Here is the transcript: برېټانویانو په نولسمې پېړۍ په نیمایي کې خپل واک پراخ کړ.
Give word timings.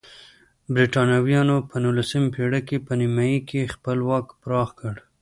برېټانویانو 0.73 1.55
په 1.69 1.75
نولسمې 1.83 2.29
پېړۍ 2.35 2.63
په 2.87 2.91
نیمایي 2.99 3.39
کې 3.49 3.71
خپل 3.75 3.97
واک 4.07 4.27
پراخ 4.41 4.69
کړ. 4.79 4.95